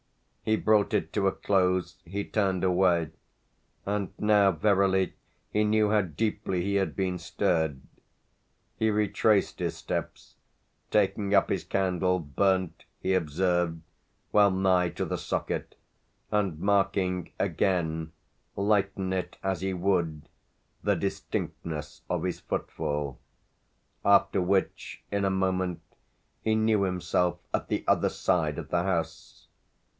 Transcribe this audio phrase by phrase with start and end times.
[0.43, 3.11] He brought it to a close, he turned away;
[3.85, 5.13] and now verily
[5.53, 7.81] he knew how deeply he had been stirred.
[8.79, 10.33] He retraced his steps,
[10.89, 13.79] taking up his candle, burnt, he observed,
[14.31, 15.77] well nigh to the socket,
[16.31, 18.11] and marking again,
[18.55, 20.27] lighten it as he would,
[20.83, 23.19] the distinctness of his footfall;
[24.03, 25.81] after which, in a moment,
[26.41, 29.37] he knew himself at the other side of the house.